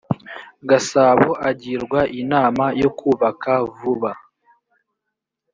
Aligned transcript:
gasabo 0.69 1.29
agirwa 1.49 1.99
inama 2.21 2.65
yo 2.81 2.89
kubaka 2.99 3.51
vuba 3.77 4.11